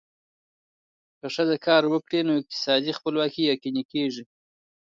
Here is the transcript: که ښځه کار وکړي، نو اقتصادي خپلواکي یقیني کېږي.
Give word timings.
که 1.19 1.27
ښځه 1.35 1.57
کار 1.65 1.83
وکړي، 1.87 2.19
نو 2.27 2.33
اقتصادي 2.41 2.91
خپلواکي 2.97 3.41
یقیني 3.53 3.83
کېږي. 3.91 4.23